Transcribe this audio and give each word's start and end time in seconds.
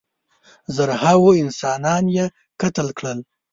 زرهاوو 0.75 1.37
انسانان 1.43 2.03
یې 2.15 2.25
قتل 2.61 2.87
کړل. 2.97 3.19